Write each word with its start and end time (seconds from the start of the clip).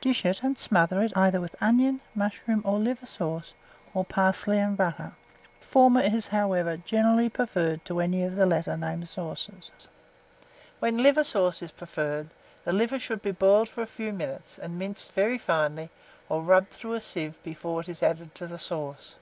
Dish 0.00 0.24
it, 0.24 0.42
and 0.42 0.56
smother 0.56 1.02
it 1.02 1.14
either 1.14 1.42
with 1.42 1.56
onion, 1.60 2.00
mushroom, 2.14 2.62
or 2.64 2.78
liver 2.78 3.04
sauce, 3.04 3.52
or 3.92 4.02
parsley 4.02 4.58
and 4.58 4.78
butter; 4.78 5.12
the 5.60 5.66
former 5.66 6.00
is, 6.00 6.28
however, 6.28 6.78
generally 6.78 7.28
preferred 7.28 7.84
to 7.84 8.00
any 8.00 8.22
of 8.24 8.34
the 8.34 8.46
last 8.46 8.66
named 8.66 9.06
sauces. 9.10 9.88
When 10.78 11.02
liver 11.02 11.22
sauce 11.22 11.60
is 11.60 11.70
preferred, 11.70 12.30
the 12.64 12.72
liver 12.72 12.98
should 12.98 13.20
be 13.20 13.32
boiled 13.32 13.68
for 13.68 13.82
a 13.82 13.86
few 13.86 14.14
minutes, 14.14 14.58
and 14.58 14.78
minced 14.78 15.12
very 15.12 15.36
finely, 15.36 15.90
or 16.30 16.40
rubbed 16.40 16.70
through 16.70 16.94
a 16.94 17.00
sieve 17.02 17.38
before 17.42 17.82
it 17.82 17.88
is 17.90 18.02
added 18.02 18.34
to 18.36 18.46
the 18.46 18.56
sauce. 18.56 19.16